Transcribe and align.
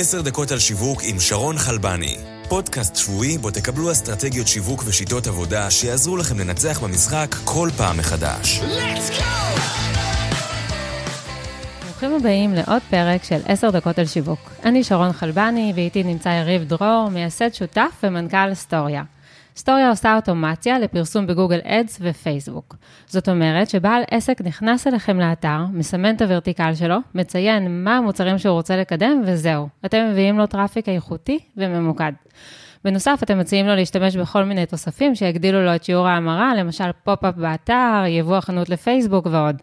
עשר 0.00 0.20
דקות 0.20 0.50
על 0.50 0.58
שיווק 0.58 1.00
עם 1.04 1.20
שרון 1.20 1.58
חלבני. 1.58 2.16
פודקאסט 2.48 2.96
שבועי 2.96 3.38
בו 3.38 3.50
תקבלו 3.50 3.92
אסטרטגיות 3.92 4.46
שיווק 4.48 4.82
ושיטות 4.86 5.26
עבודה 5.26 5.70
שיעזרו 5.70 6.16
לכם 6.16 6.38
לנצח 6.38 6.80
במשחק 6.82 7.34
כל 7.44 7.68
פעם 7.76 7.98
מחדש. 7.98 8.60
ברוכים 11.84 12.14
הבאים 12.14 12.54
לעוד 12.54 12.82
פרק 12.90 13.24
של 13.24 13.40
עשר 13.46 13.70
דקות 13.70 13.98
על 13.98 14.06
שיווק. 14.06 14.50
אני 14.64 14.84
שרון 14.84 15.12
חלבני 15.12 15.72
ואיתי 15.76 16.02
נמצא 16.02 16.28
יריב 16.28 16.64
דרור, 16.64 17.08
מייסד 17.12 17.54
שותף 17.54 17.90
ומנכ"ל 18.02 18.54
StoreYa. 18.54 19.02
StoreYa 19.58 19.90
עושה 19.90 20.16
אוטומציה 20.16 20.78
לפרסום 20.78 21.26
בגוגל 21.26 21.58
Ads 21.64 21.98
ופייסבוק. 22.00 22.76
זאת 23.06 23.28
אומרת 23.28 23.70
שבעל 23.70 24.02
עסק 24.10 24.40
נכנס 24.40 24.86
אליכם 24.86 25.20
לאתר, 25.20 25.64
מסמן 25.72 26.14
את 26.16 26.22
ה 26.22 26.28
vertical 26.28 26.74
שלו, 26.74 26.96
מציין 27.14 27.84
מה 27.84 27.96
המוצרים 27.96 28.38
שהוא 28.38 28.52
רוצה 28.52 28.76
לקדם 28.76 29.22
וזהו. 29.26 29.68
אתם 29.86 30.08
מביאים 30.10 30.38
לו 30.38 30.46
traffic 30.46 30.88
איכותי 30.88 31.38
וממוקד. 31.56 32.12
בנוסף, 32.84 33.20
אתם 33.22 33.38
מציעים 33.38 33.66
לו 33.66 33.74
להשתמש 33.74 34.16
בכל 34.16 34.44
מיני 34.44 34.66
תוספים 34.66 35.14
שיגדילו 35.14 35.64
לו 35.64 35.74
את 35.74 35.84
שיעור 35.84 36.08
ההמרה, 36.08 36.54
למשל 36.54 36.90
pop-up 37.04 37.34
באתר, 37.34 38.04
יבוא 38.08 38.36
החנות 38.36 38.68
לפייסבוק 38.68 39.26
ועוד. 39.30 39.56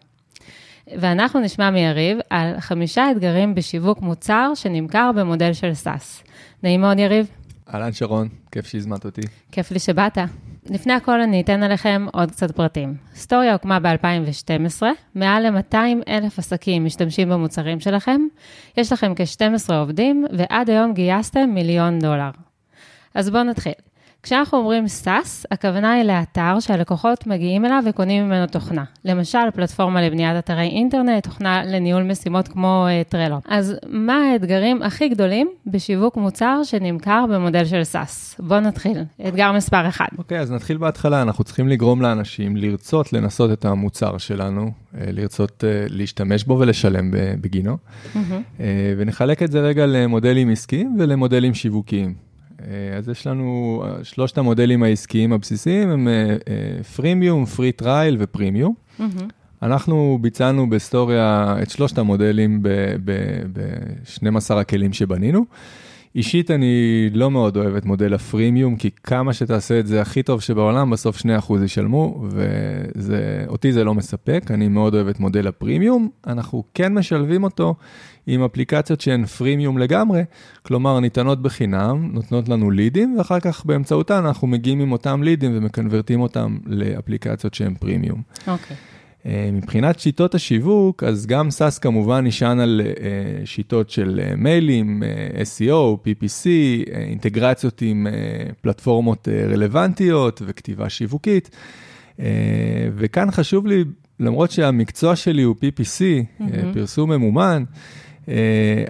ואנחנו 0.98 1.40
נשמע 1.40 1.70
מיריב 1.70 2.18
על 2.30 2.60
חמישה 2.60 3.10
אתגרים 3.10 3.54
בשיווק 3.54 4.00
מוצר 4.00 4.52
שנמכר 4.54 5.10
במודל 5.14 5.52
של 5.52 5.74
SaaS. 5.74 6.24
נעים 6.62 6.80
מאוד, 6.80 6.98
יריב. 6.98 7.26
אהלן 7.74 7.92
שרון, 7.92 8.28
כיף 8.52 8.66
שהזמנת 8.66 9.04
אותי. 9.04 9.20
כיף 9.52 9.70
לי 9.70 9.78
שבאת. 9.78 10.18
לפני 10.70 10.92
הכל 10.92 11.20
אני 11.20 11.40
אתן 11.40 11.62
עליכם 11.62 12.06
עוד 12.12 12.30
קצת 12.30 12.50
פרטים. 12.50 12.94
StoreYa 13.14 13.52
הוקמה 13.52 13.80
ב-2012, 13.80 14.82
מעל 15.14 15.50
ל-200 15.50 15.76
אלף 16.08 16.38
עסקים 16.38 16.84
משתמשים 16.84 17.28
במוצרים 17.28 17.80
שלכם, 17.80 18.20
יש 18.76 18.92
לכם 18.92 19.12
כ-12 19.16 19.74
עובדים, 19.74 20.24
ועד 20.38 20.70
היום 20.70 20.94
גייסתם 20.94 21.50
מיליון 21.54 21.98
דולר. 21.98 22.30
אז 23.14 23.30
בואו 23.30 23.42
נתחיל. 23.42 23.85
כשאנחנו 24.26 24.58
אומרים 24.58 24.84
SaaS, 25.04 25.46
הכוונה 25.50 25.92
היא 25.92 26.02
לאתר 26.02 26.60
שהלקוחות 26.60 27.26
מגיעים 27.26 27.64
אליו 27.64 27.82
וקונים 27.86 28.26
ממנו 28.26 28.46
תוכנה. 28.46 28.84
למשל, 29.04 29.38
פלטפורמה 29.54 30.02
לבניית 30.02 30.38
אתרי 30.38 30.68
אינטרנט, 30.68 31.24
תוכנה 31.24 31.64
לניהול 31.64 32.02
משימות 32.02 32.48
כמו 32.48 32.86
uh, 32.86 33.10
טרלו. 33.10 33.40
אז 33.48 33.74
מה 33.88 34.16
האתגרים 34.16 34.82
הכי 34.82 35.08
גדולים 35.08 35.48
בשיווק 35.66 36.16
מוצר 36.16 36.60
שנמכר 36.64 37.24
במודל 37.30 37.64
של 37.64 37.82
SaaS? 37.92 38.42
בואו 38.42 38.60
נתחיל. 38.60 38.98
אתגר 39.28 39.52
מספר 39.52 39.88
1. 39.88 40.06
אוקיי, 40.18 40.38
okay, 40.38 40.40
אז 40.40 40.52
נתחיל 40.52 40.76
בהתחלה. 40.76 41.22
אנחנו 41.22 41.44
צריכים 41.44 41.68
לגרום 41.68 42.02
לאנשים 42.02 42.56
לרצות 42.56 43.12
לנסות 43.12 43.52
את 43.52 43.64
המוצר 43.64 44.18
שלנו, 44.18 44.66
uh, 44.66 44.96
לרצות 45.12 45.64
uh, 45.64 45.92
להשתמש 45.92 46.44
בו 46.44 46.58
ולשלם 46.58 47.10
בגינו, 47.40 47.76
mm-hmm. 48.14 48.18
ונחלק 48.98 49.42
את 49.42 49.52
זה 49.52 49.60
רגע 49.60 49.86
למודלים 49.86 50.50
עסקיים 50.50 50.96
ולמודלים 50.98 51.54
שיווקיים. 51.54 52.25
אה, 52.60 52.96
אז 52.96 53.08
יש 53.08 53.26
לנו, 53.26 53.82
אה, 53.84 54.04
שלושת 54.04 54.38
המודלים 54.38 54.82
העסקיים 54.82 55.32
הבסיסיים 55.32 55.88
הם 55.88 56.08
premium, 56.96 57.44
free 57.44 57.72
trial 57.72 58.16
ו 58.20 58.25
freemium. 58.25 58.74
אנחנו 59.62 60.18
ביצענו 60.20 60.70
ב 60.70 60.81
StoreYa 60.81 61.56
את 61.62 61.70
שלושת 61.70 61.98
המודלים 61.98 62.62
ב-12 62.62 64.54
הכלים 64.54 64.92
שבנינו. 64.92 65.44
אישית 66.16 66.50
אני 66.50 67.08
לא 67.12 67.30
מאוד 67.30 67.56
אוהב 67.56 67.74
את 67.74 67.84
מודל 67.84 68.14
ה 68.14 68.20
freemium, 68.20 68.76
כי 68.76 68.90
כמה 69.02 69.32
שתעשה 69.32 69.80
את 69.80 69.86
זה 69.86 70.00
הכי 70.00 70.22
טוב 70.22 70.40
שבעולם, 70.40 70.90
בסוף 70.90 71.16
2% 71.16 71.24
ישלמו, 71.64 72.24
ואותי 72.94 73.72
זה 73.72 73.84
לא 73.84 73.94
מספק, 73.94 74.50
אני 74.50 74.68
מאוד 74.68 74.94
אוהב 74.94 75.08
את 75.08 75.20
מודל 75.20 75.46
הפרימיום. 75.46 76.08
אנחנו 76.26 76.64
כן 76.74 76.94
משלבים 76.94 77.44
אותו 77.44 77.74
עם 78.26 78.42
אפליקציות 78.44 79.00
שהן 79.00 79.26
פרימיום 79.26 79.78
לגמרי, 79.78 80.22
כלומר 80.62 81.00
ניתנות 81.00 81.42
בחינם, 81.42 82.10
נותנות 82.12 82.48
לנו 82.48 82.70
לידים, 82.70 83.14
ואחר 83.18 83.40
כך 83.40 83.64
באמצעותן 83.64 84.26
אנחנו 84.26 84.46
מגיעים 84.46 84.80
עם 84.80 84.92
אותם 84.92 85.22
לידים 85.22 85.52
ומקנברטים 85.54 86.20
אותם 86.20 86.58
לאפליקציות 86.66 87.54
שהן 87.54 87.74
פרימיום. 87.74 88.22
אוקיי. 88.46 88.76
Okay. 88.76 88.96
אה, 89.26 89.50
מבחינת 89.52 89.98
שיטות 90.00 90.34
השיווק, 90.34 91.02
אז 91.02 91.26
גם 91.26 91.48
SAS 91.48 91.80
כמובן 91.80 92.26
נשען 92.26 92.60
על 92.60 92.80
אה, 92.84 93.46
שיטות 93.46 93.90
של 93.90 94.20
אה, 94.22 94.36
מיילים, 94.36 95.02
SEO, 95.42 95.96
PPC, 96.06 96.46
אינטגרציות 96.92 97.82
עם 97.82 98.06
פלטפורמות 98.60 99.28
רלוונטיות 99.28 100.42
וכתיבה 100.46 100.88
שיווקית. 100.88 101.50
וכאן 102.96 103.30
חשוב 103.30 103.66
לי, 103.66 103.84
למרות 104.20 104.50
שהמקצוע 104.50 105.16
שלי 105.16 105.42
הוא 105.42 105.56
PPC, 105.56 106.00
mm-hmm. 106.40 106.44
פרסום 106.74 107.12
ממומן, 107.12 107.64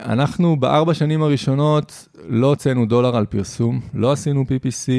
אנחנו 0.04 0.56
בארבע 0.56 0.94
שנים 0.94 1.22
הראשונות 1.22 2.08
לא 2.28 2.46
הוצאנו 2.46 2.86
דולר 2.86 3.16
על 3.16 3.26
פרסום, 3.26 3.80
לא 3.94 4.12
עשינו 4.12 4.42
PPC, 4.42 4.90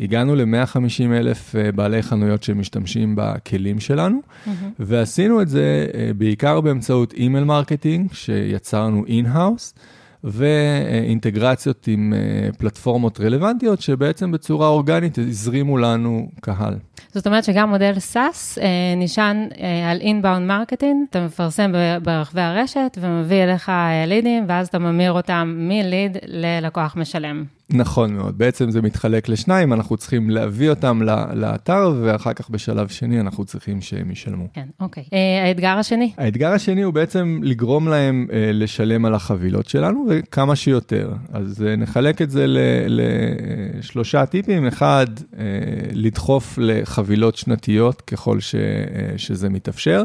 הגענו 0.00 0.34
ל-150 0.34 1.12
אלף 1.12 1.56
אה, 1.56 1.72
בעלי 1.72 2.02
חנויות 2.02 2.42
שמשתמשים 2.42 3.14
בכלים 3.16 3.80
שלנו, 3.80 4.18
mm-hmm. 4.18 4.50
ועשינו 4.78 5.42
את 5.42 5.48
זה 5.48 5.86
אה, 5.94 6.10
בעיקר 6.16 6.60
באמצעות 6.60 7.12
email 7.12 7.44
marketing, 7.44 8.12
שיצרנו 8.12 9.04
in-house. 9.06 9.74
ואינטגרציות 10.24 11.88
עם 11.88 12.14
אה, 12.16 12.48
פלטפורמות 12.58 13.20
רלוונטיות, 13.20 13.80
שבעצם 13.80 14.32
בצורה 14.32 14.68
אורגנית 14.68 15.18
הזרימו 15.18 15.78
לנו 15.78 16.28
קהל. 16.40 16.74
זאת 17.14 17.26
אומרת 17.26 17.44
שגם 17.44 17.68
מודל 17.68 17.94
SaaS 18.12 18.60
אה, 18.60 18.66
נשען 18.96 19.48
אה, 19.60 19.90
על 19.90 20.00
inbound 20.00 20.46
marketing, 20.46 21.06
אתה 21.10 21.24
מפרסם 21.24 21.72
ברחבי 22.02 22.40
הרשת 22.40 22.98
ומביא 23.00 23.44
אליך 23.44 23.72
leads, 24.06 24.44
ואז 24.48 24.68
אתה 24.68 24.78
ממיר 24.78 25.12
אותם 25.12 25.54
מ 25.58 25.70
lead 25.70 26.16
ללקוח 26.26 26.96
משלם. 26.96 27.55
נכון 27.70 28.14
מאוד, 28.14 28.38
בעצם 28.38 28.70
זה 28.70 28.82
מתחלק 28.82 29.28
לשניים, 29.28 29.72
אנחנו 29.72 29.96
צריכים 29.96 30.30
להביא 30.30 30.70
אותם 30.70 31.02
לאתר, 31.34 31.94
ואחר 32.02 32.32
כך 32.32 32.50
בשלב 32.50 32.88
שני 32.88 33.20
אנחנו 33.20 33.44
צריכים 33.44 33.80
שהם 33.80 34.10
ישלמו. 34.10 34.48
כן, 34.52 34.66
אוקיי. 34.80 35.04
אה, 35.12 35.48
האתגר 35.48 35.68
השני? 35.68 36.12
האתגר 36.18 36.52
השני 36.52 36.82
הוא 36.82 36.94
בעצם 36.94 37.40
לגרום 37.42 37.88
להם 37.88 38.26
אה, 38.32 38.50
לשלם 38.52 39.04
על 39.04 39.14
החבילות 39.14 39.68
שלנו, 39.68 40.06
וכמה 40.08 40.56
שיותר. 40.56 41.12
אז 41.32 41.64
אה, 41.66 41.76
נחלק 41.76 42.22
את 42.22 42.30
זה 42.30 42.44
לשלושה 42.88 44.26
טיפים. 44.26 44.66
אחד, 44.66 45.06
לדחוף 45.92 46.58
לחבילות 46.62 47.36
שנתיות 47.36 48.00
ככל 48.00 48.40
ש, 48.40 48.54
שזה 49.16 49.48
מתאפשר. 49.48 50.02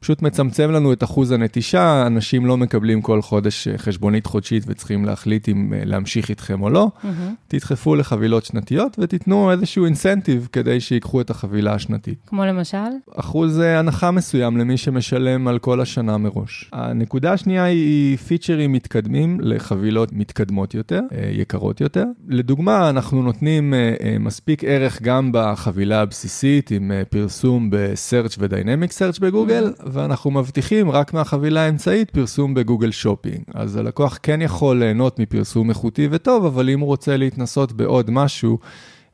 פשוט 0.00 0.22
מצמצם 0.22 0.70
לנו 0.70 0.92
את 0.92 1.04
אחוז 1.04 1.32
הנטישה, 1.32 2.06
אנשים 2.06 2.46
לא 2.46 2.56
מקבלים 2.56 3.02
כל 3.02 3.22
חודש 3.22 3.68
אה, 3.68 3.78
חשבונית 3.78 4.26
חודשית 4.26 4.64
וצריכים 4.66 5.04
להחליט 5.04 5.48
אם 5.48 5.72
אה, 5.74 5.80
להמשיך 5.84 6.28
איתכם 6.28 6.62
או 6.62 6.70
לא. 6.70 6.90
Mm-hmm. 6.96 7.06
תדחפו 7.48 7.94
לחבילות 7.94 8.44
שנתיות 8.44 8.96
ותיתנו 8.98 9.52
איזשהו 9.52 9.84
אינסנטיב 9.84 10.48
כדי 10.52 10.80
שיקחו 10.80 11.20
את 11.20 11.30
החבילה 11.30 11.74
השנתית. 11.74 12.18
כמו 12.26 12.44
למשל? 12.44 12.78
אחוז 13.16 13.60
אה, 13.60 13.78
הנחה 13.78 14.10
מסוים 14.10 14.56
למי 14.56 14.76
שמשלם 14.76 15.48
על 15.48 15.58
כל 15.58 15.80
השנה 15.80 16.18
מראש. 16.18 16.70
הנקודה 16.72 17.32
השנייה 17.32 17.64
היא 17.64 18.16
פיצ'רים 18.16 18.72
מתקדמים 18.72 19.38
לחבילות 19.40 20.12
מתקדמות 20.12 20.74
יותר, 20.74 21.00
יקרות 21.32 21.80
יותר. 21.80 22.04
לדוגמה, 22.28 22.90
אנחנו 22.90 23.22
נותנים 23.22 23.74
מספיק 24.20 24.64
ערך 24.64 25.02
גם 25.02 25.30
בחבילה 25.32 26.00
הבסיסית 26.00 26.70
עם 26.70 26.92
פרסום 27.10 27.70
ב-search 27.70 28.34
ו-dynamic 28.38 28.90
search 28.90 29.20
בגוגל. 29.20 29.72
Mm-hmm. 29.76 29.87
ואנחנו 29.92 30.30
מבטיחים 30.30 30.90
רק 30.90 31.14
מהחבילה 31.14 31.60
האמצעית 31.60 32.10
פרסום 32.10 32.54
בגוגל 32.54 32.90
שופינג. 32.90 33.40
אז 33.54 33.76
הלקוח 33.76 34.18
כן 34.22 34.42
יכול 34.42 34.78
ליהנות 34.78 35.18
מפרסום 35.18 35.70
איכותי 35.70 36.08
וטוב, 36.10 36.44
אבל 36.44 36.70
אם 36.70 36.80
הוא 36.80 36.86
רוצה 36.86 37.16
להתנסות 37.16 37.72
בעוד 37.72 38.10
משהו, 38.10 38.58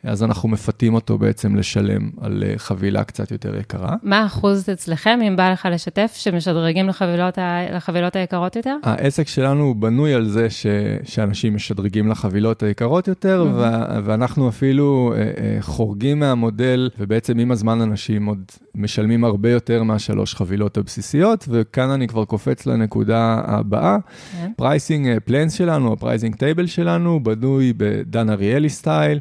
אז 0.05 0.23
אנחנו 0.23 0.49
מפתים 0.49 0.95
אותו 0.95 1.19
בעצם 1.19 1.57
לשלם 1.57 2.11
על 2.21 2.45
אה, 2.47 2.55
חבילה 2.57 3.05
קצת 3.05 3.31
יותר 3.31 3.57
יקרה. 3.57 3.97
מה 4.03 4.23
האחוז 4.23 4.69
אצלכם, 4.73 5.19
אם 5.29 5.37
בא 5.37 5.53
לך 5.53 5.69
לשתף, 5.73 6.13
שמשדרגים 6.15 6.89
לחבילות, 6.89 7.39
ה... 7.39 7.61
לחבילות 7.77 8.17
היקרות 8.17 8.57
יותר? 8.57 8.77
העסק 8.83 9.29
שלנו 9.29 9.75
בנוי 9.75 10.15
על 10.15 10.25
זה 10.25 10.51
ש... 10.51 10.67
שאנשים 11.05 11.55
משדרגים 11.55 12.09
לחבילות 12.09 12.63
היקרות 12.63 13.09
יותר, 13.09 13.43
mm-hmm. 13.47 13.99
ו... 13.99 14.05
ואנחנו 14.05 14.49
אפילו 14.49 15.15
אה, 15.17 15.21
אה, 15.21 15.57
חורגים 15.61 16.19
מהמודל, 16.19 16.91
ובעצם 16.99 17.39
עם 17.39 17.51
הזמן 17.51 17.81
אנשים 17.81 18.27
עוד 18.27 18.43
משלמים 18.75 19.25
הרבה 19.25 19.51
יותר 19.51 19.83
מהשלוש 19.83 20.35
חבילות 20.35 20.77
הבסיסיות, 20.77 21.45
וכאן 21.49 21.91
אני 21.91 22.09
כבר 22.09 22.25
קופץ 22.25 22.67
לנקודה 22.67 23.41
הבאה. 23.47 23.97
pricing 24.57 25.07
yeah. 25.07 25.21
plans 25.21 25.53
שלנו, 25.53 25.93
ה 25.93 25.98
pricing 25.98 26.35
table 26.35 26.67
שלנו, 26.67 27.21
בנוי 27.23 27.73
בדן 27.77 28.31
אריאלי 28.31 28.69
style. 28.69 29.21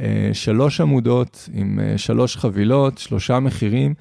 אה, 0.00 0.30
שלוש 0.32 0.80
עמודות 0.80 1.48
עם 1.54 1.80
אה, 1.80 1.98
שלוש 1.98 2.36
חבילות, 2.36 2.98
שלושה 2.98 3.40
מחירים, 3.40 3.94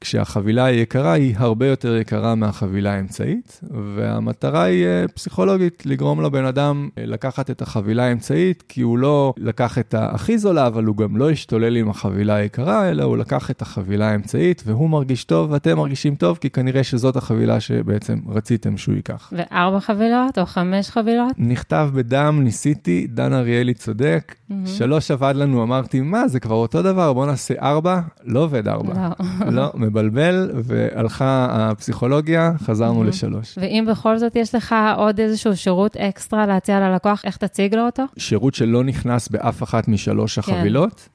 כשהחבילה 0.00 0.64
היקרה 0.64 1.12
היא 1.12 1.34
הרבה 1.38 1.66
יותר 1.66 1.96
יקרה 1.96 2.34
מהחבילה 2.34 2.94
האמצעית, 2.94 3.60
והמטרה 3.94 4.62
היא 4.62 4.86
אה, 4.86 5.04
פסיכולוגית, 5.14 5.82
לגרום 5.86 6.22
לבן 6.22 6.44
אדם 6.44 6.88
אה, 6.98 7.06
לקחת 7.06 7.50
את 7.50 7.62
החבילה 7.62 8.04
האמצעית, 8.04 8.64
כי 8.68 8.80
הוא 8.80 8.98
לא 8.98 9.34
לקח 9.36 9.78
את 9.78 9.94
הכי 9.98 10.38
זולה, 10.38 10.66
אבל 10.66 10.84
הוא 10.84 10.96
גם 10.96 11.16
לא 11.16 11.30
השתולל 11.30 11.76
עם 11.76 11.90
החבילה 11.90 12.34
היקרה, 12.34 12.90
אלא 12.90 13.04
הוא 13.04 13.16
לקח 13.16 13.50
את 13.50 13.62
החבילה 13.62 14.10
האמצעית, 14.10 14.62
והוא 14.66 14.90
מרגיש 14.90 15.24
טוב 15.24 15.50
ואתם 15.50 15.76
מרגישים 15.76 16.14
טוב, 16.14 16.38
כי 16.40 16.50
כנראה 16.50 16.84
שזאת 16.84 17.16
החבילה 17.16 17.60
שבעצם 17.60 18.18
רציתם 18.28 18.76
שהוא 18.76 18.94
ייקח. 18.94 19.32
וארבע 19.36 19.80
חבילות 19.80 20.38
או 20.38 20.46
חמש 20.46 20.90
חבילות? 20.90 21.32
נכתב 21.38 21.90
בדם, 21.94 22.40
ניסיתי, 22.42 23.06
דן 23.06 23.32
אריאלי 23.32 23.74
צודק. 23.74 24.34
Mm-hmm. 24.34 24.54
שלוש 24.66 25.10
עבד 25.10 25.34
לנו, 25.36 25.62
אמרתי, 25.62 26.00
מה, 26.00 26.28
זה 26.28 26.40
כבר 26.40 26.54
אותו 26.54 26.82
דבר, 26.82 27.12
בוא 27.12 27.26
נעשה 27.26 27.54
ארבע, 27.62 28.00
לא 28.24 28.40
עובד 28.40 28.68
ארבע. 28.68 28.94
לא. 28.94 29.52
לא, 29.52 29.72
מבלבל, 29.86 30.50
והלכה 30.54 31.46
הפסיכולוגיה, 31.50 32.52
חזרנו 32.58 33.02
mm-hmm. 33.02 33.06
לשלוש. 33.06 33.58
ואם 33.60 33.84
בכל 33.88 34.18
זאת 34.18 34.36
יש 34.36 34.54
לך 34.54 34.74
עוד 34.96 35.20
איזשהו 35.20 35.56
שירות 35.56 35.96
אקסטרה 35.96 36.46
להציע 36.46 36.80
ללקוח, 36.80 37.22
איך 37.24 37.36
תציג 37.36 37.74
לו 37.74 37.86
אותו? 37.86 38.02
שירות 38.18 38.54
שלא 38.54 38.84
נכנס 38.84 39.28
באף 39.28 39.62
אחת 39.62 39.88
משלוש 39.88 40.38
כן. 40.38 40.52
החבילות. 40.52 41.08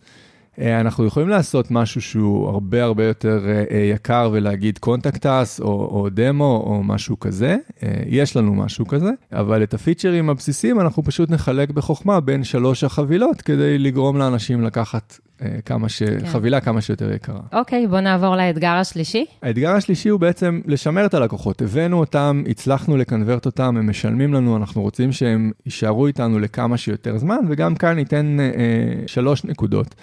אה, 0.59 0.79
אנחנו 0.79 1.05
יכולים 1.05 1.29
לעשות 1.29 1.71
משהו 1.71 2.01
שהוא 2.01 2.49
הרבה 2.49 2.83
הרבה 2.83 3.03
יותר 3.03 3.39
אה, 3.47 3.63
אה, 3.71 3.77
יקר 3.77 4.29
ולהגיד 4.33 4.77
contact 4.77 5.25
us 5.25 5.59
או, 5.59 5.65
או 5.65 6.07
דמו 6.11 6.63
או 6.65 6.83
משהו 6.83 7.19
כזה, 7.19 7.57
יש 8.05 8.35
לנו 8.35 8.55
משהו 8.55 8.87
כזה, 8.87 9.09
אבל 9.31 9.63
את 9.63 9.73
הפיצ'רים 9.73 10.29
הבסיסיים 10.29 10.79
אנחנו 10.79 11.03
פשוט 11.03 11.29
נחלק 11.29 11.69
בחוכמה 11.69 12.19
בין 12.19 12.43
שלוש 12.43 12.83
החבילות 12.83 13.41
כדי 13.41 13.77
לגרום 13.77 14.17
לאנשים 14.17 14.61
לקחת 14.61 15.19
כמה 15.65 15.89
ש... 15.89 16.03
כן. 16.03 16.25
חבילה 16.25 16.61
כמה 16.61 16.81
שיותר 16.81 17.13
יקרה. 17.13 17.39
אוקיי, 17.53 17.87
בוא 17.87 17.99
נעבור 17.99 18.35
לאתגר 18.35 18.67
השלישי. 18.71 19.25
האתגר 19.41 19.71
השלישי 19.71 20.09
הוא 20.09 20.19
בעצם 20.19 20.61
לשמר 20.65 21.05
את 21.05 21.13
הלקוחות. 21.13 21.61
הבאנו 21.61 21.99
אותם, 21.99 22.43
הצלחנו 22.49 22.97
לקנברט 22.97 23.45
אותם, 23.45 23.77
הם 23.77 23.89
משלמים 23.89 24.33
לנו, 24.33 24.57
אנחנו 24.57 24.81
רוצים 24.81 25.11
שהם 25.11 25.51
יישארו 25.65 26.07
איתנו 26.07 26.39
לכמה 26.39 26.77
שיותר 26.77 27.17
זמן, 27.17 27.39
וגם 27.49 27.75
כאן 27.75 27.95
ניתן 27.95 28.37
אה, 28.39 29.07
שלוש 29.07 29.45
נקודות. 29.45 29.95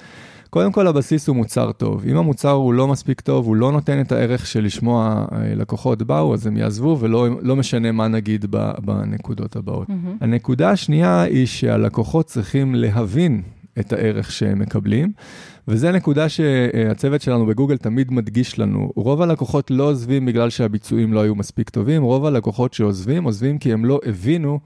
קודם 0.50 0.73
כל 0.73 0.87
הבסיס 0.87 1.29
הוא 1.29 1.37
מוצר 1.37 1.73
טוב. 1.73 2.05
אם 2.06 2.17
המוצר 2.17 2.50
הוא 2.50 2.75
לא 2.75 2.88
מספיק 2.88 3.20
טוב, 3.20 3.46
הוא 3.46 3.56
לא 3.56 3.73
נותן 3.73 4.00
את 4.00 4.12
הערך 4.12 4.46
שלשמו 4.46 5.02
הלקוחות 5.31 6.02
באו, 6.02 6.34
אז 6.34 6.46
הם 6.46 6.56
יעזבו 6.56 6.96
ולא 7.00 7.29
לא 7.43 7.56
משנה 7.56 7.93
מה 7.93 8.08
נגיד 8.08 8.46
בנקודות 8.84 9.56
הבאות. 9.56 9.88
Mm-hmm. 9.88 9.93
הנקודה 10.20 10.70
השנייה 10.70 11.23
היא 11.23 11.46
שהלקוחות 11.46 12.26
צריכים 12.26 12.75
להבין 12.75 13.43
את 13.80 13.92
הערך 13.92 14.32
שהם 14.32 14.58
מקבלים. 14.58 15.12
וזו 15.69 15.92
נקודה 15.92 16.28
שהצוות 16.28 17.22
שלנו 17.22 17.46
בגוגל 17.46 17.76
תמיד 17.76 18.12
מדגיש 18.12 18.58
לנו. 18.58 18.92
רוב 18.96 19.22
הלקוחות 19.22 19.70
לא 19.70 19.84
עוזבים 19.84 20.26
בגלל 20.26 20.50
שהביצועים 20.50 21.12
לא 21.12 21.20
היו 21.20 21.34
מספיק 21.34 21.70
טובים, 21.70 22.02
רוב 22.02 22.26
הלקוחות 22.26 22.75
שעוזבים, 22.75 23.25
עוזבים 23.25 23.58
כי 23.58 23.72
הם 23.72 23.84
לא 23.84 24.00
הבינו 24.06 24.60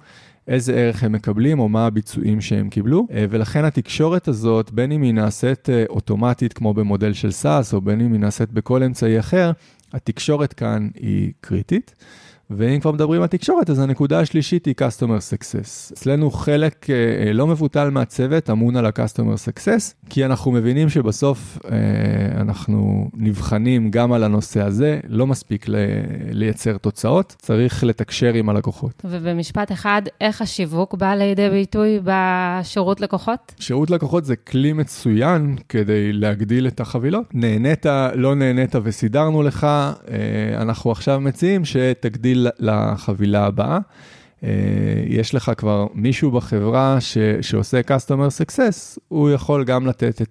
איזה 0.48 0.74
ערך 0.74 1.04
הם 1.04 1.12
מקבלים 1.12 1.58
או 1.58 1.68
מה 1.68 1.86
הביצועים 1.86 2.40
שהם 2.40 2.68
קיבלו, 2.68 3.06
אה, 3.12 3.24
ולכן 3.30 3.64
התקשורת 3.64 4.28
הזאת, 4.28 4.70
בין 4.70 4.92
אם 4.92 5.02
היא 5.02 5.14
נעשית 5.14 5.70
אה, 5.70 5.84
אוטומטית 5.88 6.52
כמו 6.52 6.74
במודל 6.74 7.12
של 7.12 7.28
SaaS, 7.28 7.72
או 7.74 7.80
בין 7.80 8.00
אם 8.00 8.12
היא 8.12 8.20
נעשית 8.20 8.52
בכל 8.52 8.82
אמצעי 8.82 9.20
אחר, 9.20 9.52
התקשורת 9.92 10.52
כאן 10.52 10.88
היא 10.94 11.32
קריטית. 11.40 11.94
ואם 12.56 12.80
כבר 12.80 12.92
מדברים 12.92 13.22
על 13.22 13.28
תקשורת, 13.28 13.70
אז 13.70 13.78
הנקודה 13.78 14.20
השלישית 14.20 14.66
היא 14.66 14.74
Customer 14.80 15.02
Success. 15.32 15.92
אצלנו 15.92 16.30
חלק 16.30 16.90
אה, 16.90 16.94
אה, 17.26 17.32
לא 17.32 17.46
מבוטל 17.46 17.90
מהצוות 17.90 18.50
אמון 18.50 18.76
על 18.76 18.86
ה-Customer 18.86 19.48
Success, 19.48 19.94
כי 20.10 20.24
אנחנו 20.24 20.50
מבינים 20.52 20.88
שבסוף 20.88 21.58
אה, 21.64 21.78
אנחנו 22.40 23.10
נבחנים 23.14 23.90
גם 23.90 24.12
על 24.12 24.24
הנושא 24.24 24.62
הזה, 24.62 25.00
לא 25.08 25.26
מספיק 25.26 25.68
ל- 25.68 25.76
לייצר 26.30 26.76
תוצאות, 26.76 27.36
צריך 27.38 27.84
לתקשר 27.84 28.34
עם 28.34 28.48
הלקוחות. 28.48 29.02
ובמשפט 29.04 29.72
אחד, 29.72 30.02
איך 30.20 30.42
השיווק 30.42 30.94
בא 30.94 31.14
לידי 31.14 31.50
ביטוי 31.50 32.00
בשירות 32.04 33.00
לקוחות? 33.00 33.54
שירות 33.60 33.90
לקוחות 33.90 34.24
זה 34.24 34.36
כלי 34.36 34.72
מצוין 34.72 35.56
כדי 35.68 36.12
להגדיל 36.12 36.66
את 36.66 36.80
החבילות. 36.80 37.24
נהנית, 37.34 37.86
לא 38.14 38.34
נהנית 38.34 38.74
וסידרנו 38.82 39.42
לך, 39.42 39.64
אה, 39.64 40.62
אנחנו 40.62 40.90
עכשיו 40.90 41.20
מציעים 41.20 41.64
שתגדיל 41.64 42.41
לחבילה 42.58 43.46
הבאה. 43.46 43.78
אה, 44.44 44.48
יש 45.06 45.34
לך 45.34 45.52
כבר 45.56 45.86
מישהו 45.94 46.30
בחברה 46.30 46.96
ש, 47.00 47.18
שעושה 47.40 47.80
Customer 47.80 48.44
Success, 48.44 48.98
הוא 49.08 49.30
יכול 49.30 49.64
גם 49.64 49.86
לתת 49.86 50.22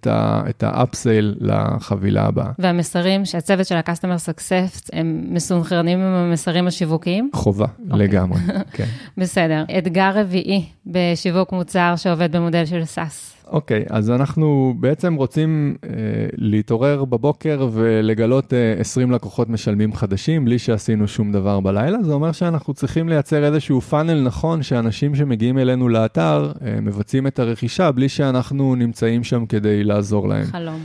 את 0.49 0.63
ה-upsale 0.63 1.35
לחבילה 1.39 2.25
הבאה. 2.25 2.51
והמסרים 2.59 3.25
שהצוות 3.25 3.67
של 3.67 3.75
ה-Customer 3.75 4.29
Success 4.29 4.89
הם 4.93 5.23
מסונכרנים 5.29 5.99
עם 5.99 6.13
המסרים 6.13 6.67
השיווקיים? 6.67 7.29
חובה, 7.33 7.65
okay. 7.65 7.91
אוקיי. 7.91 8.07
לגמרי, 8.07 8.39
כן. 8.71 8.85
בסדר. 9.17 9.63
אתגר 9.77 10.11
רביעי 10.15 10.65
בשיווק 10.85 11.51
מוצר 11.51 11.93
שעובד 11.95 12.35
במודל 12.35 12.65
של 12.65 12.81
SaaS. 12.95 13.40
אוקיי, 13.51 13.81
okay, 13.81 13.85
אז 13.89 14.09
אנחנו 14.09 14.73
בעצם 14.79 15.13
רוצים 15.13 15.75
אה, 15.83 15.89
להתעורר 16.37 17.05
בבוקר 17.05 17.69
ולגלות 17.73 18.53
אה, 18.53 18.75
20 18.79 19.11
לקוחות 19.11 19.49
משלמים 19.49 19.93
חדשים 19.93 20.45
בלי 20.45 20.59
שעשינו 20.59 21.07
שום 21.07 21.31
דבר 21.31 21.59
בלילה. 21.59 22.03
זה 22.03 22.13
אומר 22.13 22.31
שאנחנו 22.31 22.73
צריכים 22.73 23.09
לייצר 23.09 23.43
איזשהו 23.43 23.81
פאנל 23.81 24.21
נכון 24.21 24.63
שאנשים 24.63 25.15
שמגיעים 25.15 25.57
אלינו 25.57 25.89
לאתר 25.89 26.51
אה, 26.65 26.81
מבצעים 26.81 27.27
את 27.27 27.39
הרכישה 27.39 27.91
בלי 27.91 28.09
שאנחנו 28.09 28.75
נמצאים 28.75 29.23
שם 29.23 29.45
כדי 29.45 29.83
לעזור 29.83 30.27
להם. 30.27 30.45
חלום. 30.45 30.79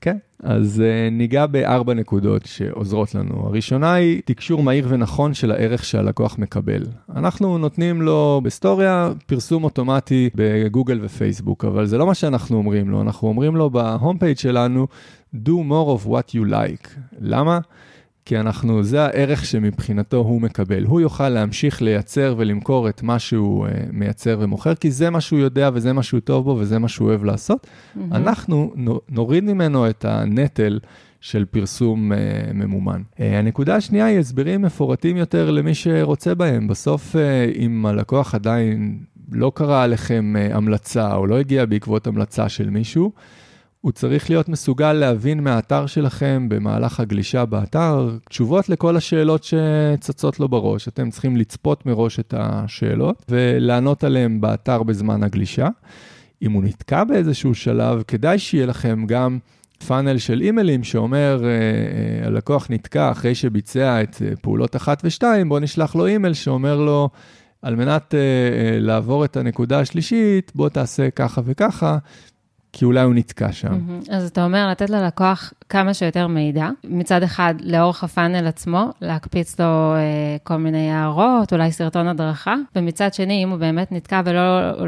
כן, 0.00 0.16
אז 0.42 0.82
uh, 0.82 1.10
ניגע 1.12 1.46
בארבע 1.46 1.94
נקודות 1.94 2.46
שעוזרות 2.46 3.14
לנו. 3.14 3.46
הראשונה 3.46 3.92
היא 3.92 4.22
תקשור 4.24 4.62
מהיר 4.62 4.86
ונכון 4.88 5.34
של 5.34 5.50
הערך 5.50 5.84
שהלקוח 5.84 6.38
מקבל. 6.38 6.82
אנחנו 7.16 7.58
נותנים 7.58 8.02
לו 8.02 8.40
בהיסטוריה 8.42 9.12
פרסום 9.26 9.64
אוטומטי 9.64 10.30
בגוגל 10.34 10.98
ופייסבוק, 11.02 11.64
אבל 11.64 11.86
זה 11.86 11.98
לא 11.98 12.06
מה 12.06 12.14
שאנחנו 12.14 12.56
אומרים 12.56 12.90
לו, 12.90 13.02
אנחנו 13.02 13.28
אומרים 13.28 13.56
לו 13.56 13.70
בהום 13.70 14.18
פייג' 14.18 14.36
שלנו, 14.36 14.86
do 15.34 15.48
more 15.68 15.98
of 15.98 16.08
what 16.08 16.34
you 16.34 16.50
like. 16.50 16.88
למה? 17.20 17.58
כי 18.28 18.38
אנחנו, 18.40 18.82
זה 18.82 19.02
הערך 19.02 19.44
שמבחינתו 19.44 20.16
הוא 20.16 20.42
מקבל. 20.42 20.84
הוא 20.84 21.00
יוכל 21.00 21.28
להמשיך 21.28 21.82
לייצר 21.82 22.34
ולמכור 22.38 22.88
את 22.88 23.02
מה 23.02 23.18
שהוא 23.18 23.66
uh, 23.66 23.70
מייצר 23.92 24.36
ומוכר, 24.40 24.74
כי 24.74 24.90
זה 24.90 25.10
מה 25.10 25.20
שהוא 25.20 25.38
יודע 25.38 25.70
וזה 25.74 25.92
מה 25.92 26.02
שהוא 26.02 26.20
טוב 26.20 26.44
בו 26.44 26.56
וזה 26.60 26.78
מה 26.78 26.88
שהוא 26.88 27.08
אוהב 27.08 27.24
לעשות. 27.24 27.66
Mm-hmm. 27.66 28.00
אנחנו 28.12 28.74
נוריד 29.08 29.44
ממנו 29.44 29.90
את 29.90 30.04
הנטל. 30.04 30.78
של 31.20 31.44
פרסום 31.44 32.12
uh, 32.12 32.16
ממומן. 32.54 33.02
Uh, 33.02 33.22
הנקודה 33.22 33.76
השנייה 33.76 34.06
היא 34.06 34.18
הסברים 34.18 34.62
מפורטים 34.62 35.16
יותר 35.16 35.50
למי 35.50 35.74
שרוצה 35.74 36.34
בהם. 36.34 36.68
בסוף, 36.68 37.16
uh, 37.16 37.58
אם 37.58 37.86
הלקוח 37.86 38.34
עדיין 38.34 38.98
לא 39.32 39.52
קרא 39.54 39.82
עליכם 39.82 40.34
uh, 40.36 40.54
המלצה 40.56 41.14
או 41.14 41.26
לא 41.26 41.38
הגיע 41.38 41.66
בעקבות 41.66 42.06
המלצה 42.06 42.48
של 42.48 42.70
מישהו, 42.70 43.12
הוא 43.80 43.92
צריך 43.92 44.30
להיות 44.30 44.48
מסוגל 44.48 44.92
להבין 44.92 45.44
מהאתר 45.44 45.86
שלכם 45.86 46.46
במהלך 46.48 47.00
הגלישה 47.00 47.44
באתר 47.44 48.16
תשובות 48.28 48.68
לכל 48.68 48.96
השאלות 48.96 49.44
שצצות 49.44 50.40
לו 50.40 50.48
בראש. 50.48 50.88
אתם 50.88 51.10
צריכים 51.10 51.36
לצפות 51.36 51.86
מראש 51.86 52.20
את 52.20 52.34
השאלות 52.36 53.24
ולענות 53.28 54.04
עליהן 54.04 54.40
באתר 54.40 54.82
בזמן 54.82 55.22
הגלישה. 55.22 55.68
אם 56.42 56.52
הוא 56.52 56.64
נתקע 56.64 57.04
באיזשהו 57.04 57.54
שלב, 57.54 58.02
כדאי 58.02 58.38
שיהיה 58.38 58.66
לכם 58.66 59.06
גם 59.06 59.38
פאנל 59.86 60.18
של 60.18 60.40
אימיילים 60.40 60.84
שאומר, 60.84 61.44
אה, 61.44 61.50
אה, 61.50 62.26
הלקוח 62.26 62.66
נתקע 62.70 63.10
אחרי 63.10 63.34
שביצע 63.34 64.02
את 64.02 64.22
אה, 64.22 64.36
פעולות 64.42 64.76
אחת 64.76 65.00
ושתיים, 65.04 65.48
בוא 65.48 65.60
נשלח 65.60 65.94
לו 65.94 66.06
אימייל 66.06 66.34
שאומר 66.34 66.76
לו, 66.76 67.08
על 67.62 67.76
מנת 67.76 68.14
לעבור 68.80 69.24
את 69.24 69.36
הנקודה 69.36 69.80
השלישית, 69.80 70.52
בוא 70.54 70.68
תעשה 70.68 71.10
ככה 71.10 71.40
וככה. 71.44 71.98
כי 72.72 72.84
אולי 72.84 73.00
הוא 73.00 73.14
נתקע 73.14 73.52
שם. 73.52 73.68
Mm-hmm. 73.68 74.12
אז 74.14 74.26
אתה 74.26 74.44
אומר 74.44 74.68
לתת 74.70 74.90
ללקוח 74.90 75.52
כמה 75.68 75.94
שיותר 75.94 76.26
מידע, 76.26 76.68
מצד 76.84 77.22
אחד 77.22 77.54
לאורך 77.60 78.04
הפאנל 78.04 78.46
עצמו, 78.46 78.90
להקפיץ 79.02 79.60
לו 79.60 79.94
אה, 79.94 80.36
כל 80.42 80.56
מיני 80.56 80.90
הערות, 80.90 81.52
אולי 81.52 81.72
סרטון 81.72 82.08
הדרכה, 82.08 82.54
ומצד 82.76 83.14
שני, 83.14 83.44
אם 83.44 83.50
הוא 83.50 83.58
באמת 83.58 83.92
נתקע 83.92 84.22
ולא, 84.24 84.40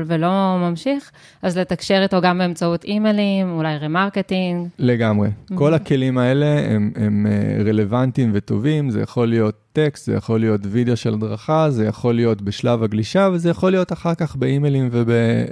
ולא 0.07 0.59
ממשיך, 0.61 1.11
אז 1.43 1.59
לתקשר 1.59 2.01
איתו 2.03 2.21
גם 2.21 2.39
באמצעות 2.39 2.85
אימיילים, 2.85 3.53
אולי 3.53 3.77
remarketing. 3.79 4.69
לגמרי. 4.79 5.29
Mm-hmm. 5.29 5.55
כל 5.55 5.75
הכלים 5.75 6.19
האלה 6.19 6.47
הם, 6.47 6.93
הם 6.97 7.27
אה, 7.27 7.63
רלוונטיים 7.65 8.31
וטובים, 8.35 8.91
זה 8.91 9.01
יכול 9.01 9.29
להיות 9.29 9.70
טקסט, 9.73 10.07
זה 10.07 10.15
יכול 10.15 10.41
להיות 10.41 10.61
וידאו 10.65 10.97
של 10.97 11.15
הדרכה, 11.15 11.71
זה 11.71 11.87
יכול 11.87 12.15
להיות 12.15 12.43
בשלב 12.43 12.83
הגלישה, 12.83 13.29
וזה 13.33 13.50
יכול 13.50 13.71
להיות 13.71 13.93
אחר 13.93 14.15
כך 14.15 14.37
באימיילים 14.37 14.89
וב, 14.93 15.11
אה, 15.11 15.17
אה, 15.17 15.45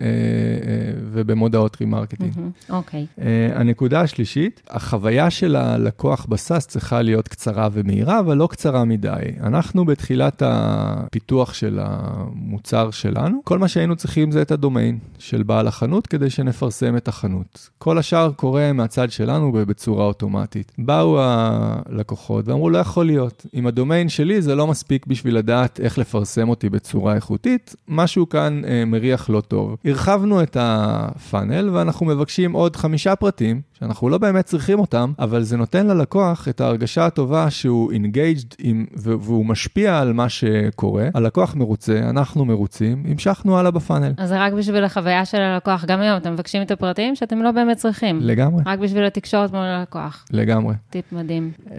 ובמודעות 1.13 1.77
remarketing. 1.81 2.33
אוקיי. 2.71 3.07
Mm-hmm, 3.17 3.21
okay. 3.21 3.23
הנקודה 3.55 4.01
השלישית, 4.01 4.63
החוויה 4.71 5.31
של 5.31 5.57
הלקוח 5.57 6.27
ב 6.29 6.36
SaaS 6.36 6.67
צריכה 6.67 7.03
להיות 7.03 7.29
קצרה 7.29 7.69
ומהירה, 7.73 8.21
אבל 8.21 8.37
לא 8.37 8.47
קצרה 8.47 8.85
מדי. 8.85 9.17
אנחנו 9.41 9.85
בתחילת 9.85 10.43
הפיתוח 10.47 11.55
של 11.55 11.79
המוצר 11.83 12.91
שלנו, 12.91 13.41
כל 13.45 13.59
מה 13.59 13.69
שהיינו 13.69 13.97
צריכים 13.97 14.31
זה 14.31 14.43
את 14.43 14.51
הדומיין 14.51 14.99
של 15.19 15.43
בעל 15.43 15.67
החנות 15.67 16.07
כדי 16.07 16.31
שנפרסם 16.31 16.97
את 16.97 17.09
החנות. 17.09 17.69
כל 17.79 17.99
השאר 17.99 18.33
קורה 18.33 18.73
מהצד 18.73 19.11
שלנו 19.11 19.53
בצורה 19.53 20.05
אוטומטית. 20.05 20.73
באו 20.79 21.19
הלקוחות 21.21 22.49
ואמרו, 22.49 22.71
לא 22.71 22.79
יכול 22.79 23.07
להיות, 23.07 23.47
עם 23.53 23.67
הדומיין 23.67 24.08
שלי 24.09 24.43
זה 24.43 24.55
לא 24.55 24.67
מספיק 24.67 25.07
בשביל 25.07 25.37
לדעת 25.37 25.81
איך 25.81 25.99
לפרסם 25.99 26.49
אותי 26.49 26.69
בצורה 26.69 27.15
איכותית, 27.15 27.75
משהו 27.89 28.29
כאן 28.29 28.63
אה, 28.65 28.85
מריח 28.85 29.31
לא 29.31 29.41
טוב. 29.41 29.77
הרחבנו 29.85 30.43
את 30.43 30.57
הפאנל 30.61 31.71
ואנחנו 31.71 32.07
מבקשים 32.07 32.53
עוד 32.53 32.77
חמישה 32.77 33.17
פרטים, 33.17 33.61
שאנחנו 33.81 34.09
לא 34.09 34.19
באמת 34.19 34.45
צריכים 34.45 34.79
אותם, 34.79 35.13
אבל 35.19 35.43
זה 35.43 35.57
נותן 35.57 35.87
ללקוח 35.87 36.49
את 36.49 36.61
ההרגשה 36.61 37.07
הטובה 37.07 37.51
שהוא 37.51 37.93
engaged 37.93 38.55
עם, 38.59 38.87
והוא 38.97 39.47
משפיע 39.47 39.99
על 39.99 40.13
מה 40.13 40.29
שקורה. 40.29 41.09
הלקוח 41.15 41.55
מרוצה, 41.55 41.99
אנחנו 41.99 42.45
מרוצים, 42.45 43.05
המשכנו 43.09 43.59
הלאה 43.59 43.71
בפאנל. 43.71 44.13
אז 44.17 44.29
זה 44.29 44.41
רק 44.41 44.53
בשביל 44.53 44.85
החוויה 44.85 45.25
של 45.25 45.41
הלקוח. 45.41 45.85
גם 45.85 46.01
היום 46.01 46.17
אתם 46.17 46.33
מבקשים 46.33 46.63
את 46.63 46.71
הפרטים 46.71 47.17
שאתם 47.17 47.43
לא 47.43 47.51
באמת 47.51 47.77
צריכים. 47.77 48.19
לגמרי. 48.21 48.63
רק 48.67 48.79
בשביל 48.79 49.05
התקשורת 49.05 49.53
מול 49.53 49.61
הלקוח. 49.61 50.25
לגמרי. 50.31 50.75
טיפ 50.91 51.13
מדהים. 51.13 51.51
Uh, 51.67 51.71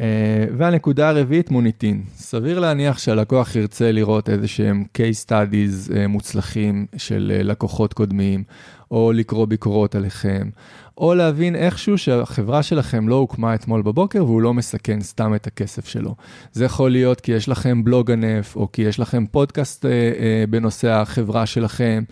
והנקודה 0.57 1.09
הרביעית, 1.09 1.51
מוניטין. 1.51 2.01
סביר 2.15 2.59
להניח 2.59 2.97
שהלקוח 2.97 3.55
ירצה 3.55 3.91
לראות 3.91 4.29
איזה 4.29 4.47
שהם 4.47 4.83
case 4.97 5.25
studies 5.27 5.91
uh, 5.91 6.07
מוצלחים 6.07 6.85
של 6.97 7.31
uh, 7.39 7.43
לקוחות 7.43 7.93
קודמים, 7.93 8.43
או 8.91 9.11
לקרוא 9.11 9.45
ביקורות 9.45 9.95
עליכם, 9.95 10.49
או 10.97 11.15
להבין 11.15 11.55
איכשהו 11.55 11.97
שהחברה 11.97 12.63
שלכם 12.63 13.07
לא 13.07 13.15
הוקמה 13.15 13.55
אתמול 13.55 13.81
בבוקר 13.81 14.25
והוא 14.25 14.41
לא 14.41 14.53
מסכן 14.53 15.01
סתם 15.01 15.35
את 15.35 15.47
הכסף 15.47 15.87
שלו. 15.87 16.15
זה 16.51 16.65
יכול 16.65 16.91
להיות 16.91 17.21
כי 17.21 17.31
יש 17.31 17.49
לכם 17.49 17.83
בלוג 17.83 18.11
ענף, 18.11 18.55
או 18.55 18.71
כי 18.71 18.81
יש 18.81 18.99
לכם 18.99 19.25
פודקאסט 19.25 19.85
אה, 19.85 19.91
אה, 19.91 20.43
בנושא 20.49 20.89
החברה 20.89 21.45
שלכם. 21.45 22.03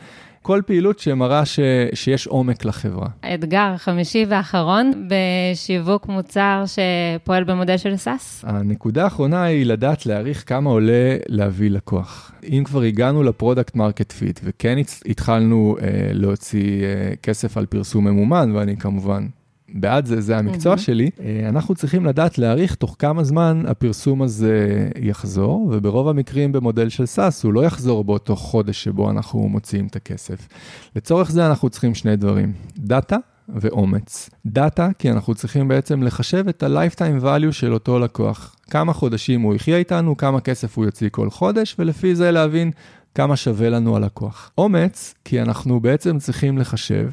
כל 0.47 0.61
פעילות 0.65 0.99
שמראה 0.99 1.45
ש, 1.45 1.59
שיש 1.93 2.27
עומק 2.27 2.65
לחברה. 2.65 3.07
אתגר 3.33 3.77
חמישי 3.77 4.25
ואחרון 4.29 5.07
בשיווק 5.07 6.07
מוצר 6.07 6.63
שפועל 6.65 7.43
במודל 7.43 7.77
של 7.77 7.95
SaaS? 7.95 8.45
הנקודה 8.47 9.03
האחרונה 9.03 9.43
היא 9.43 9.65
לדעת 9.65 10.05
להעריך 10.05 10.43
כמה 10.45 10.69
עולה 10.69 11.17
להביא 11.27 11.69
לקוח. 11.69 12.31
אם 12.43 12.63
כבר 12.65 12.81
הגענו 12.81 13.23
ל 13.23 13.30
product 13.30 13.75
market 13.75 14.11
fit 14.11 14.39
וכן 14.43 14.77
התחלנו 15.05 15.77
אה, 15.81 15.87
להוציא 16.13 16.83
אה, 16.83 17.15
כסף 17.23 17.57
על 17.57 17.65
פרסום 17.65 18.07
ממומן, 18.07 18.51
ואני 18.55 18.77
כמובן 18.77 19.27
בעד 19.73 20.05
זה, 20.05 20.21
זה 20.21 20.37
המקצוע 20.37 20.75
ממ-הממ. 20.75 20.77
שלי, 20.77 21.09
אה, 21.19 21.49
אנחנו 21.49 21.75
צריכים 21.75 22.05
לדעת 22.05 22.37
להעריך 22.37 22.75
תוך 22.75 22.95
כמה 22.99 23.23
זמן 23.23 23.63
הפרסום 23.67 24.21
הזה 24.21 24.87
יחזור, 25.01 25.69
וברוב 25.71 26.07
המקרים 26.07 26.51
במודל 26.51 26.89
של 26.89 27.05
SaaS 27.05 27.43
הוא 27.43 27.53
לא 27.53 27.65
יחזור 27.65 28.03
באותו 28.03 28.35
חודש 28.35 28.83
שבו 28.83 29.09
אנחנו 29.09 29.39
מוציאים 29.39 29.87
את 29.87 29.95
הכסף. 29.95 30.47
לצורך 30.95 31.31
זה 31.31 31.47
אנחנו 31.47 31.69
צריכים 31.69 31.95
שני 31.95 32.15
דברים, 32.15 32.53
דאטה 32.77 33.17
ואומץ. 33.49 34.29
דאטה, 34.45 34.89
כי 34.99 35.11
אנחנו 35.11 35.35
צריכים 35.35 35.67
בעצם 35.67 36.03
לחשב 36.03 36.47
את 36.47 36.63
ה-lifetime 36.63 37.23
value 37.23 37.51
של 37.51 37.73
אותו 37.73 37.99
לקוח. 37.99 38.55
כמה 38.69 38.93
חודשים 38.93 39.41
הוא 39.41 39.55
יחיה 39.55 39.77
איתנו, 39.77 40.17
כמה 40.17 40.41
כסף 40.41 40.77
הוא 40.77 40.85
יוציא 40.85 41.09
כל 41.11 41.29
חודש, 41.29 41.75
ולפי 41.79 42.15
זה 42.15 42.31
להבין 42.31 42.71
כמה 43.15 43.35
שווה 43.35 43.69
לנו 43.69 43.95
הלקוח. 43.95 44.51
אומץ, 44.57 45.13
כי 45.25 45.41
אנחנו 45.41 45.79
בעצם 45.79 46.17
צריכים 46.17 46.57
לחשב 46.57 47.09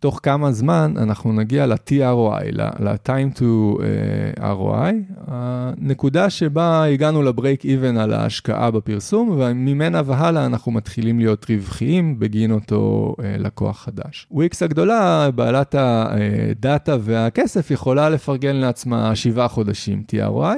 תוך 0.00 0.20
כמה 0.22 0.52
זמן 0.52 0.94
אנחנו 0.96 1.32
נגיע 1.32 1.66
ל-TROI, 1.66 2.44
ל-time 2.52 3.38
to 3.38 3.40
אה, 3.40 4.40
ROI, 4.40 4.94
הנקודה 5.26 6.30
שבה 6.30 6.84
הגענו 6.84 7.22
ל-break 7.22 7.64
even 7.64 7.98
על 8.00 8.12
ההשקעה 8.12 8.70
בפרסום, 8.70 9.30
וממנה 9.30 10.02
והלאה 10.04 10.46
אנחנו 10.46 10.72
מתחילים 10.72 11.18
להיות 11.18 11.46
רווחיים 11.50 12.18
בגין 12.18 12.52
אותו 12.52 13.14
אה, 13.18 13.22
לקוח 13.38 13.78
חדש. 13.84 14.26
וויקס 14.30 14.62
הגדולה, 14.62 15.30
בעלת 15.30 15.74
הדאטה 15.78 16.96
והכסף, 17.00 17.70
יכולה 17.70 18.08
לפרגן 18.08 18.56
לעצמה 18.56 19.14
שבעה 19.14 19.48
חודשים 19.48 20.02
TROI. 20.12 20.56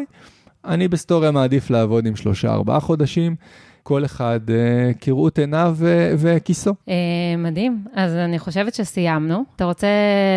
אני 0.64 0.88
בסטוריה 0.88 1.30
מעדיף 1.30 1.70
לעבוד 1.70 2.06
עם 2.06 2.16
שלושה 2.16 2.52
ארבעה 2.52 2.80
חודשים. 2.80 3.36
כל 3.88 4.04
אחד 4.04 4.40
אה, 4.50 4.90
כראות 5.00 5.38
עיניו 5.38 5.76
וכיסו. 6.18 6.74
אה, 6.88 6.94
מדהים. 7.38 7.84
אז 7.94 8.14
אני 8.14 8.38
חושבת 8.38 8.74
שסיימנו. 8.74 9.44
אתה 9.56 9.64
רוצה 9.64 9.86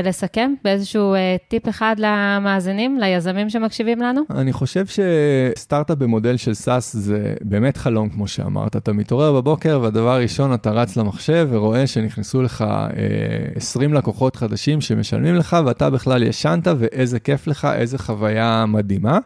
לסכם 0.04 0.54
באיזשהו 0.64 1.14
אה, 1.14 1.36
טיפ 1.48 1.70
אחד 1.70 1.96
למאזינים, 1.98 3.00
ליזמים 3.00 3.50
שמקשיבים 3.50 4.02
לנו? 4.02 4.22
אני 4.30 4.54
חושב 4.54 4.86
שסטארט-אפ 4.86 5.98
במודל 5.98 6.38
של 6.38 6.54
סאס 6.54 6.96
זה 6.96 7.34
באמת 7.42 7.78
חלום, 7.78 8.10
כמו 8.10 8.28
שאמרת. 8.28 8.76
אתה 8.76 8.94
מתעורר 8.94 9.34
בבוקר 9.34 9.80
והדבר 9.82 10.10
הראשון, 10.10 10.54
אתה 10.54 10.72
רץ 10.72 10.98
למחשב 10.98 11.48
ורואה 11.52 11.88
שנכנסו 11.88 12.42
לך 12.42 12.66
20 13.56 13.94
לקוחות 13.94 14.36
חדשים 14.36 14.82
שמשלמים 14.82 15.36
לך, 15.36 15.58
ואתה 15.66 15.90
בכלל 15.90 16.24
ישנת, 16.24 16.68
ואיזה 16.78 17.20
כיף 17.20 17.48
לך, 17.48 17.68
איזה 17.74 17.98
חוויה 17.98 18.66
מדהימה. 18.68 19.20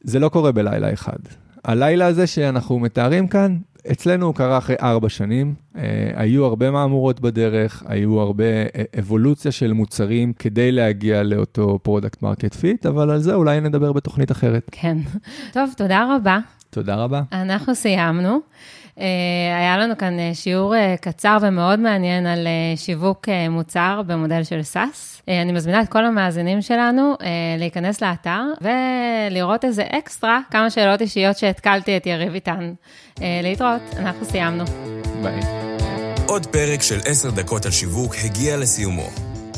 זה 0.00 0.18
לא 0.18 0.28
קורה 0.28 0.52
בלילה 0.52 0.92
אחד. 0.92 1.18
הלילה 1.64 2.06
הזה 2.06 2.26
שאנחנו 2.26 2.78
מתארים 2.78 3.28
כאן, 3.28 3.56
אצלנו 3.92 4.26
הוא 4.26 4.34
קרה 4.34 4.58
אחרי 4.58 4.76
ארבע 4.82 5.08
שנים. 5.08 5.54
אה, 5.76 5.82
היו 6.14 6.44
הרבה 6.44 6.70
מהמורות 6.70 7.20
בדרך, 7.20 7.82
היו 7.86 8.20
הרבה 8.20 8.44
אה, 8.44 8.82
אבולוציה 8.98 9.52
של 9.52 9.72
מוצרים 9.72 10.32
כדי 10.32 10.72
להגיע 10.72 11.22
לאותו 11.22 11.78
product 11.82 12.22
market 12.22 12.54
fit, 12.54 12.86
אבל 12.86 13.10
על 13.10 13.18
זה 13.18 13.34
אולי 13.34 13.60
נדבר 13.60 13.92
בתוכנית 13.92 14.30
אחרת. 14.30 14.68
כן. 14.72 14.98
טוב, 15.52 15.70
תודה 15.76 16.16
רבה. 16.16 16.38
תודה 16.70 16.94
רבה. 16.94 17.22
אנחנו 17.32 17.74
סיימנו. 17.74 18.40
אה, 18.96 19.00
היה 19.58 19.78
לנו 19.78 19.98
כאן 19.98 20.16
אה, 20.18 20.34
שיעור 20.34 20.74
אה, 20.74 21.00
קצר 21.00 21.38
ומאוד 21.42 21.80
מעניין 21.80 22.26
על 22.26 22.46
שיווק 22.76 23.28
מוצר 23.50 24.02
במודל 24.06 24.44
של. 24.44 24.60
אה, 24.60 24.78
אני 25.42 25.52
מזמינה 25.52 25.82
את 25.82 25.88
כל 25.88 26.04
המאזינים 26.04 26.62
שלנו 26.62 27.14
להיכנס 27.58 28.02
לאתר 28.02 28.42
ולראות 28.60 29.64
איזה 29.64 29.82
אקסטרה, 29.82 30.40
כמה 30.50 30.70
שאלות 30.70 31.00
אישיות 31.00 31.38
שהתקלתי 31.38 31.96
את 31.96 32.06
יריב 32.06 32.34
איתן. 32.34 32.72
להתראות, 33.20 33.82
אנחנו 33.96 34.24
סיימנו. 34.24 34.64
ביי. 35.22 35.40
עוד 36.26 36.46
פרק 36.46 36.82
של 36.82 36.98
10 37.04 37.30
דקות 37.30 37.64
על 37.64 37.70
שיווק 37.70 38.14
הגיע 38.24 38.56
לסיומו. 38.56 39.31